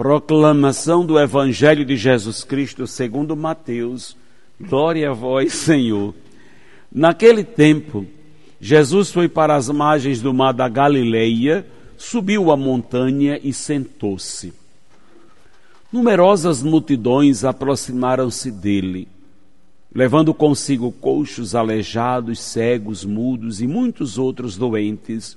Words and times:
Proclamação 0.00 1.04
do 1.04 1.20
Evangelho 1.20 1.84
de 1.84 1.94
Jesus 1.94 2.42
Cristo 2.42 2.86
segundo 2.86 3.36
Mateus. 3.36 4.16
Glória 4.58 5.10
a 5.10 5.12
vós, 5.12 5.52
Senhor. 5.52 6.14
Naquele 6.90 7.44
tempo, 7.44 8.06
Jesus 8.58 9.10
foi 9.10 9.28
para 9.28 9.54
as 9.54 9.68
margens 9.68 10.22
do 10.22 10.32
mar 10.32 10.54
da 10.54 10.70
Galileia, 10.70 11.66
subiu 11.98 12.50
a 12.50 12.56
montanha 12.56 13.38
e 13.44 13.52
sentou-se. 13.52 14.54
Numerosas 15.92 16.62
multidões 16.62 17.44
aproximaram-se 17.44 18.50
dele 18.50 19.06
levando 19.94 20.32
consigo 20.32 20.90
coxos, 20.92 21.54
aleijados, 21.54 22.40
cegos, 22.40 23.04
mudos 23.04 23.60
e 23.60 23.66
muitos 23.66 24.16
outros 24.16 24.56
doentes. 24.56 25.36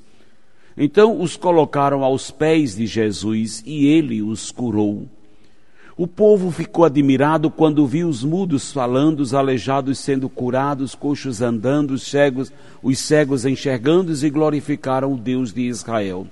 Então 0.77 1.21
os 1.21 1.37
colocaram 1.37 2.03
aos 2.03 2.31
pés 2.31 2.75
de 2.75 2.85
Jesus 2.85 3.63
e 3.65 3.85
ele 3.85 4.21
os 4.21 4.51
curou. 4.51 5.07
O 5.95 6.07
povo 6.07 6.49
ficou 6.49 6.85
admirado 6.85 7.51
quando 7.51 7.85
viu 7.85 8.09
os 8.09 8.23
mudos 8.23 8.71
falando, 8.71 9.19
os 9.19 9.33
aleijados 9.33 9.99
sendo 9.99 10.27
curados, 10.27 10.95
coxos 10.95 11.41
andando, 11.41 11.91
os 11.91 12.03
cegos, 12.03 12.51
os 12.81 12.97
cegos 12.97 13.45
enxergando 13.45 14.11
e 14.11 14.29
glorificaram 14.29 15.13
o 15.13 15.17
Deus 15.17 15.53
de 15.53 15.61
Israel. 15.61 16.27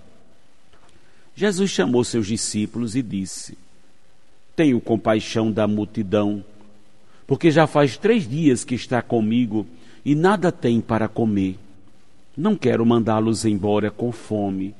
Jesus 1.36 1.70
chamou 1.70 2.04
seus 2.04 2.26
discípulos 2.26 2.96
e 2.96 3.04
disse: 3.04 3.56
Tenho 4.56 4.82
compaixão 4.82 5.52
da 5.52 5.68
multidão 5.68 6.44
porque 7.32 7.50
já 7.50 7.66
faz 7.66 7.96
três 7.96 8.28
dias 8.28 8.66
que 8.66 8.76
está 8.76 9.02
comigo 9.02 9.66
e 10.04 10.14
nada 10.14 10.52
tem 10.52 10.82
para 10.82 11.08
comer. 11.08 11.58
Não 12.42 12.56
quero 12.56 12.84
mandá-los 12.84 13.46
embora 13.46 13.92
com 13.92 14.12
fome, 14.12 14.74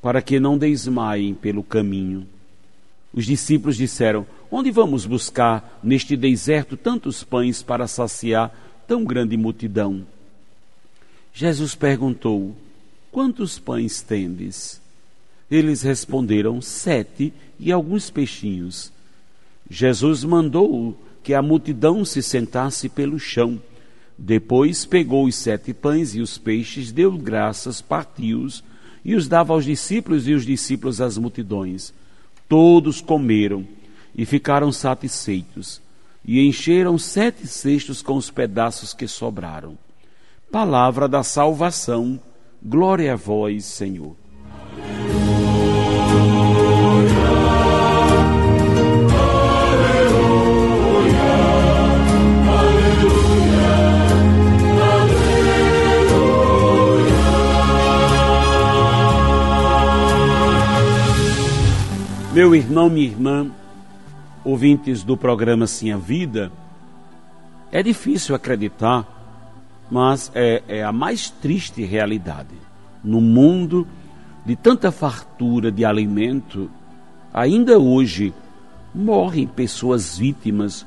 para 0.00 0.22
que 0.22 0.38
não 0.38 0.56
desmaiem 0.56 1.34
pelo 1.34 1.64
caminho. 1.64 2.24
Os 3.12 3.26
discípulos 3.26 3.76
disseram: 3.76 4.24
Onde 4.48 4.70
vamos 4.70 5.04
buscar 5.04 5.80
neste 5.82 6.16
deserto 6.16 6.76
tantos 6.76 7.24
pães 7.24 7.64
para 7.64 7.88
saciar 7.88 8.56
tão 8.86 9.02
grande 9.02 9.36
multidão? 9.36 10.06
Jesus 11.32 11.74
perguntou: 11.74 12.54
Quantos 13.10 13.58
pães 13.58 14.00
tendes? 14.00 14.80
Eles 15.50 15.82
responderam: 15.82 16.62
Sete 16.62 17.32
e 17.58 17.72
alguns 17.72 18.08
peixinhos. 18.08 18.92
Jesus 19.68 20.22
mandou 20.22 20.96
que 21.24 21.34
a 21.34 21.42
multidão 21.42 22.04
se 22.04 22.22
sentasse 22.22 22.88
pelo 22.88 23.18
chão. 23.18 23.60
Depois 24.16 24.86
pegou 24.86 25.26
os 25.26 25.34
sete 25.34 25.74
pães 25.74 26.14
e 26.14 26.20
os 26.20 26.38
peixes, 26.38 26.92
deu 26.92 27.12
graças, 27.12 27.80
partiu-os 27.80 28.62
e 29.04 29.14
os 29.14 29.28
dava 29.28 29.52
aos 29.52 29.64
discípulos 29.64 30.26
e 30.28 30.32
os 30.32 30.46
discípulos 30.46 31.00
às 31.00 31.18
multidões. 31.18 31.92
Todos 32.48 33.00
comeram 33.00 33.66
e 34.14 34.24
ficaram 34.24 34.70
satisfeitos 34.70 35.82
e 36.24 36.40
encheram 36.40 36.96
sete 36.96 37.46
cestos 37.46 38.00
com 38.00 38.16
os 38.16 38.30
pedaços 38.30 38.94
que 38.94 39.06
sobraram. 39.06 39.76
Palavra 40.50 41.08
da 41.08 41.22
salvação, 41.22 42.20
glória 42.62 43.12
a 43.12 43.16
vós, 43.16 43.64
Senhor. 43.64 44.23
Meu 62.34 62.52
irmão, 62.52 62.90
minha 62.90 63.06
irmã, 63.06 63.48
ouvintes 64.44 65.04
do 65.04 65.16
programa 65.16 65.68
Sim 65.68 65.92
a 65.92 65.96
Vida, 65.96 66.50
é 67.70 67.80
difícil 67.80 68.34
acreditar, 68.34 69.06
mas 69.88 70.32
é, 70.34 70.60
é 70.66 70.82
a 70.82 70.90
mais 70.90 71.30
triste 71.30 71.84
realidade. 71.84 72.56
No 73.04 73.20
mundo 73.20 73.86
de 74.44 74.56
tanta 74.56 74.90
fartura 74.90 75.70
de 75.70 75.84
alimento, 75.84 76.68
ainda 77.32 77.78
hoje 77.78 78.34
morrem 78.92 79.46
pessoas 79.46 80.18
vítimas 80.18 80.84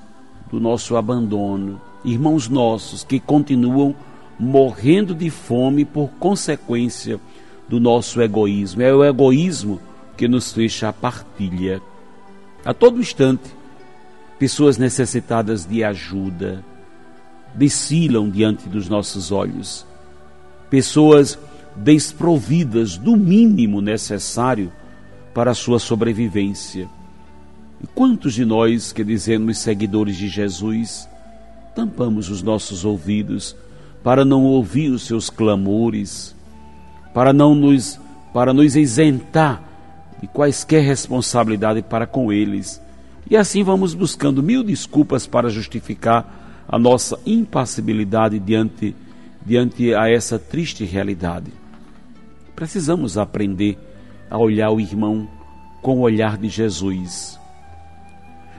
do 0.51 0.59
nosso 0.59 0.97
abandono, 0.97 1.79
irmãos 2.03 2.49
nossos 2.49 3.05
que 3.05 3.21
continuam 3.21 3.95
morrendo 4.37 5.15
de 5.15 5.29
fome 5.29 5.85
por 5.85 6.09
consequência 6.19 7.21
do 7.69 7.79
nosso 7.79 8.21
egoísmo. 8.21 8.81
É 8.81 8.93
o 8.93 9.01
egoísmo 9.01 9.79
que 10.17 10.27
nos 10.27 10.51
fecha 10.51 10.89
a 10.89 10.93
partilha. 10.93 11.81
A 12.65 12.73
todo 12.73 12.99
instante, 12.99 13.55
pessoas 14.39 14.77
necessitadas 14.77 15.65
de 15.65 15.83
ajuda 15.83 16.65
descilam 17.53 18.29
diante 18.29 18.67
dos 18.67 18.89
nossos 18.89 19.31
olhos. 19.31 19.85
Pessoas 20.69 21.39
desprovidas 21.75 22.97
do 22.97 23.15
mínimo 23.15 23.79
necessário 23.79 24.71
para 25.33 25.51
a 25.51 25.55
sua 25.55 25.79
sobrevivência. 25.79 26.89
E 27.81 27.85
quantos 27.87 28.33
de 28.33 28.43
nós 28.43 28.91
que 28.91 29.03
dizemos 29.03 29.59
seguidores 29.59 30.17
de 30.17 30.27
Jesus 30.27 31.07
tampamos 31.75 32.31
os 32.31 32.41
nossos 32.41 32.83
ouvidos 32.83 33.55
para 34.03 34.25
não 34.25 34.43
ouvir 34.45 34.89
os 34.89 35.03
seus 35.03 35.29
clamores, 35.29 36.35
para 37.13 37.31
não 37.31 37.53
nos 37.53 37.99
para 38.33 38.53
nos 38.53 38.75
isentar 38.75 39.66
de 40.21 40.27
quaisquer 40.27 40.83
responsabilidade 40.83 41.81
para 41.81 42.07
com 42.07 42.31
eles. 42.31 42.81
E 43.29 43.35
assim 43.35 43.63
vamos 43.63 43.93
buscando 43.93 44.41
mil 44.41 44.63
desculpas 44.63 45.27
para 45.27 45.49
justificar 45.49 46.65
a 46.67 46.77
nossa 46.77 47.19
impassibilidade 47.25 48.39
diante, 48.39 48.95
diante 49.45 49.93
a 49.93 50.09
essa 50.09 50.37
triste 50.37 50.83
realidade. 50.83 51.51
Precisamos 52.55 53.17
aprender 53.17 53.77
a 54.29 54.37
olhar 54.37 54.71
o 54.71 54.79
irmão 54.79 55.27
com 55.81 55.97
o 55.97 56.01
olhar 56.01 56.37
de 56.37 56.49
Jesus. 56.49 57.39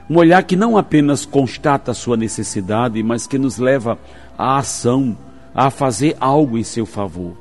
Um 0.09 0.17
olhar 0.17 0.41
que 0.43 0.55
não 0.55 0.77
apenas 0.77 1.25
constata 1.25 1.91
a 1.91 1.93
sua 1.93 2.17
necessidade, 2.17 3.03
mas 3.03 3.27
que 3.27 3.37
nos 3.37 3.57
leva 3.57 3.99
à 4.37 4.57
ação, 4.57 5.15
a 5.53 5.69
fazer 5.69 6.15
algo 6.19 6.57
em 6.57 6.63
seu 6.63 6.85
favor. 6.85 7.37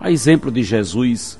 A 0.00 0.10
exemplo 0.10 0.50
de 0.50 0.62
Jesus, 0.62 1.38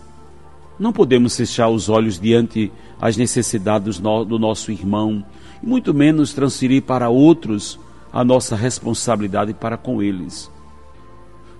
não 0.80 0.94
podemos 0.94 1.36
fechar 1.36 1.68
os 1.68 1.90
olhos 1.90 2.18
diante 2.18 2.72
as 2.98 3.14
necessidades 3.14 3.98
do 3.98 4.38
nosso 4.38 4.72
irmão, 4.72 5.22
muito 5.62 5.92
menos 5.92 6.32
transferir 6.32 6.82
para 6.82 7.10
outros 7.10 7.78
a 8.10 8.24
nossa 8.24 8.56
responsabilidade 8.56 9.52
para 9.52 9.76
com 9.76 10.02
eles. 10.02 10.50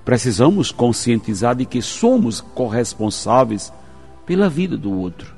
Precisamos 0.07 0.73
conscientizar 0.73 1.55
de 1.55 1.67
que 1.67 1.83
somos 1.83 2.41
corresponsáveis 2.41 3.71
pela 4.25 4.49
vida 4.49 4.77
do 4.77 4.91
outro. 4.91 5.35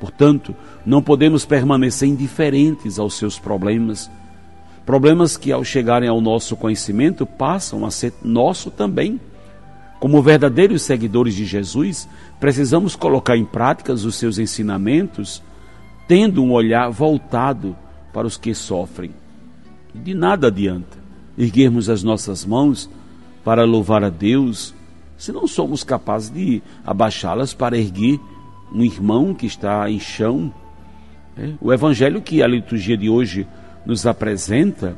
Portanto, 0.00 0.56
não 0.86 1.02
podemos 1.02 1.44
permanecer 1.44 2.08
indiferentes 2.08 2.98
aos 2.98 3.14
seus 3.14 3.38
problemas. 3.38 4.10
Problemas 4.86 5.36
que, 5.36 5.52
ao 5.52 5.62
chegarem 5.62 6.08
ao 6.08 6.20
nosso 6.20 6.56
conhecimento, 6.56 7.26
passam 7.26 7.84
a 7.84 7.90
ser 7.90 8.14
nosso 8.22 8.70
também. 8.70 9.20
Como 9.98 10.22
verdadeiros 10.22 10.82
seguidores 10.82 11.34
de 11.34 11.44
Jesus, 11.44 12.08
precisamos 12.38 12.94
colocar 12.94 13.36
em 13.36 13.44
prática 13.44 13.92
os 13.92 14.14
seus 14.14 14.38
ensinamentos, 14.38 15.42
tendo 16.06 16.42
um 16.42 16.52
olhar 16.52 16.88
voltado 16.90 17.76
para 18.12 18.26
os 18.26 18.36
que 18.36 18.54
sofrem. 18.54 19.10
De 19.94 20.14
nada 20.14 20.46
adianta 20.46 20.98
erguermos 21.36 21.88
as 21.88 22.02
nossas 22.02 22.44
mãos 22.44 22.90
para 23.44 23.64
louvar 23.64 24.02
a 24.02 24.10
Deus 24.10 24.74
se 25.16 25.32
não 25.32 25.46
somos 25.46 25.82
capazes 25.82 26.30
de 26.30 26.62
abaixá-las 26.84 27.52
para 27.52 27.76
erguer 27.76 28.20
um 28.72 28.84
irmão 28.84 29.34
que 29.34 29.46
está 29.46 29.90
em 29.90 29.98
chão. 29.98 30.52
É, 31.36 31.54
o 31.60 31.72
evangelho 31.72 32.22
que 32.22 32.42
a 32.42 32.46
liturgia 32.46 32.96
de 32.96 33.08
hoje 33.08 33.46
nos 33.84 34.06
apresenta 34.06 34.96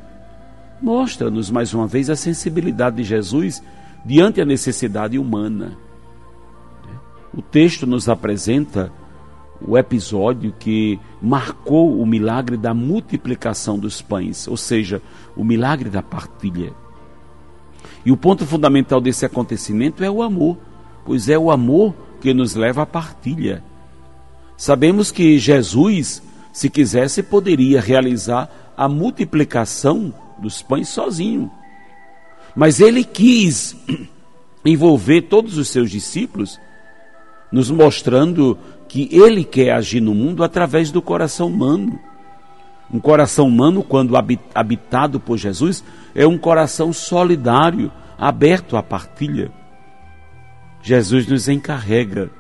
mostra-nos 0.81 1.51
mais 1.51 1.73
uma 1.75 1.87
vez 1.87 2.11
a 2.11 2.17
sensibilidade 2.17 2.97
de 2.97 3.05
Jesus 3.05 3.63
diante 4.05 4.41
a 4.41 4.45
necessidade 4.45 5.19
humana. 5.19 5.77
O 7.33 7.43
texto 7.43 7.87
nos 7.87 8.09
apresenta 8.09 8.93
o 9.61 9.77
episódio 9.77 10.55
que 10.59 10.99
marcou 11.21 12.01
o 12.01 12.07
milagre 12.07 12.57
da 12.57 12.73
multiplicação 12.73 13.79
dos 13.79 14.01
pães, 14.01 14.49
ou 14.49 14.57
seja, 14.57 15.03
o 15.37 15.45
milagre 15.45 15.91
da 15.91 16.03
partilha. 16.03 16.73
E 18.05 18.11
o 18.11 18.17
ponto 18.17 18.47
fundamental 18.47 19.01
desse 19.01 19.27
acontecimento 19.27 20.03
é 20.03 20.11
o 20.11 20.23
amor, 20.23 20.59
pois 21.05 21.29
é 21.29 21.39
o 21.39 21.51
amor 21.51 21.95
que 22.21 22.33
nos 22.33 22.55
leva 22.55 22.83
à 22.83 22.87
partilha. 22.87 23.63
Sabemos 24.57 25.11
que 25.11 25.39
Jesus, 25.39 26.23
se 26.53 26.69
quisesse, 26.69 27.23
poderia 27.23 27.81
realizar 27.81 28.51
a 28.77 28.89
multiplicação 28.89 30.13
dos 30.39 30.63
pães 30.63 30.89
sozinho. 30.89 31.51
Mas 32.55 32.81
ele 32.81 33.05
quis 33.05 33.77
envolver 34.65 35.23
todos 35.23 35.57
os 35.57 35.69
seus 35.69 35.91
discípulos, 35.91 36.61
nos 37.51 37.71
mostrando 37.71 38.59
que 38.89 39.09
ele 39.13 39.45
quer 39.45 39.73
agir 39.73 40.01
no 40.01 40.15
mundo 40.15 40.43
através 40.43 40.91
do 40.91 41.01
coração 41.01 41.49
humano. 41.49 41.99
Um 42.93 42.99
coração 42.99 43.47
humano, 43.47 43.83
quando 43.83 44.15
habitado 44.55 45.21
por 45.21 45.37
Jesus, 45.37 45.85
é 46.15 46.27
um 46.27 46.37
coração 46.37 46.93
solidário, 46.93 47.91
aberto 48.19 48.77
à 48.77 48.83
partilha. 48.83 49.53
Jesus 50.83 51.27
nos 51.27 51.49
encarrega 51.49 52.31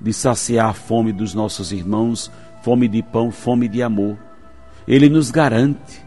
de 0.00 0.12
saciar 0.12 0.70
a 0.70 0.72
fome 0.72 1.12
dos 1.12 1.32
nossos 1.32 1.72
irmãos, 1.72 2.30
fome 2.62 2.88
de 2.88 3.02
pão, 3.02 3.30
fome 3.30 3.68
de 3.68 3.82
amor. 3.82 4.18
Ele 4.86 5.08
nos 5.08 5.30
garante. 5.30 6.03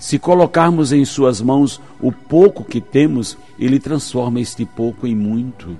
Se 0.00 0.18
colocarmos 0.18 0.92
em 0.92 1.04
Suas 1.04 1.42
mãos 1.42 1.78
o 2.00 2.10
pouco 2.10 2.64
que 2.64 2.80
temos, 2.80 3.36
Ele 3.58 3.78
transforma 3.78 4.40
este 4.40 4.64
pouco 4.64 5.06
em 5.06 5.14
muito. 5.14 5.76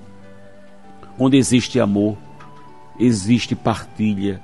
Onde 1.17 1.37
existe 1.37 1.79
amor, 1.79 2.15
existe 2.99 3.55
partilha. 3.55 4.39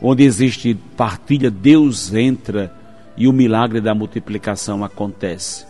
Onde 0.00 0.24
existe 0.24 0.74
partilha, 0.94 1.50
Deus 1.50 2.12
entra 2.12 2.70
e 3.16 3.26
o 3.26 3.32
milagre 3.32 3.80
da 3.80 3.94
multiplicação 3.94 4.84
acontece. 4.84 5.66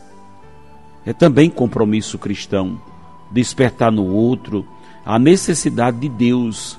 É 1.06 1.12
também 1.12 1.48
compromisso 1.48 2.18
cristão 2.18 2.78
despertar 3.30 3.92
no 3.92 4.04
outro 4.04 4.66
a 5.06 5.16
necessidade 5.16 6.00
de 6.00 6.08
Deus. 6.08 6.76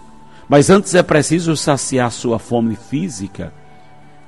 Mas 0.50 0.70
antes 0.70 0.94
é 0.94 1.02
preciso 1.02 1.56
saciar 1.56 2.12
sua 2.12 2.38
fome 2.38 2.76
física, 2.76 3.54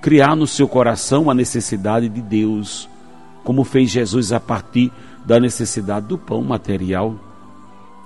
criar 0.01 0.35
no 0.35 0.47
seu 0.47 0.67
coração 0.67 1.29
a 1.29 1.33
necessidade 1.33 2.09
de 2.09 2.21
Deus, 2.21 2.89
como 3.43 3.63
fez 3.63 3.91
Jesus 3.91 4.33
a 4.33 4.39
partir 4.39 4.91
da 5.25 5.39
necessidade 5.39 6.07
do 6.07 6.17
pão 6.17 6.43
material. 6.43 7.15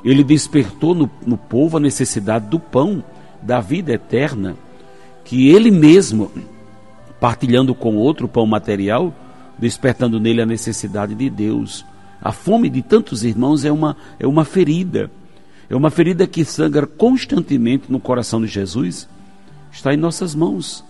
Ele 0.04 0.24
despertou 0.24 0.94
no, 0.94 1.10
no 1.26 1.38
povo 1.38 1.78
a 1.78 1.80
necessidade 1.80 2.48
do 2.48 2.60
pão, 2.60 3.04
da 3.42 3.62
vida 3.62 3.94
eterna, 3.94 4.56
que 5.24 5.48
ele 5.50 5.72
mesmo, 5.72 6.32
partilhando 7.20 7.74
com 7.74 7.96
outro 7.96 8.28
pão 8.28 8.46
material, 8.46 9.14
despertando 9.58 10.20
nele 10.20 10.42
a 10.42 10.46
necessidade 10.46 11.16
de 11.16 11.30
Deus. 11.30 11.86
A 12.22 12.32
fome 12.32 12.70
de 12.70 12.82
tantos 12.82 13.24
irmãos 13.24 13.64
é 13.64 13.72
uma, 13.72 13.96
é 14.20 14.28
uma 14.28 14.44
ferida, 14.44 15.10
é 15.70 15.76
uma 15.76 15.90
ferida 15.90 16.28
que 16.28 16.44
sangra 16.44 16.86
constantemente 16.86 17.92
no 17.92 18.00
coração 18.00 18.42
de 18.42 18.48
Jesus. 18.48 19.08
Está 19.72 19.94
em 19.94 19.98
nossas 19.98 20.36
mãos 20.36 20.84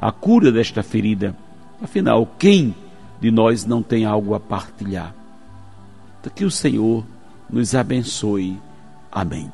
a 0.00 0.12
cura 0.12 0.52
desta 0.52 0.82
ferida. 0.82 1.36
Afinal, 1.82 2.26
quem 2.38 2.74
de 3.20 3.30
nós 3.30 3.64
não 3.64 3.82
tem 3.82 4.04
algo 4.04 4.34
a 4.34 4.40
partilhar? 4.40 5.14
Que 6.34 6.44
o 6.44 6.50
Senhor 6.50 7.04
nos 7.48 7.74
abençoe. 7.74 8.58
Amém. 9.10 9.50